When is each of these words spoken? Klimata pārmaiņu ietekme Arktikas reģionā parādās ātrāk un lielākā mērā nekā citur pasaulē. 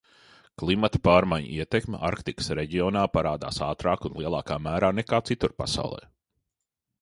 Klimata 0.59 0.99
pārmaiņu 1.07 1.51
ietekme 1.57 1.99
Arktikas 2.09 2.49
reģionā 2.61 3.03
parādās 3.19 3.61
ātrāk 3.67 4.09
un 4.11 4.17
lielākā 4.23 4.59
mērā 4.71 4.91
nekā 5.03 5.21
citur 5.31 5.55
pasaulē. 5.65 6.03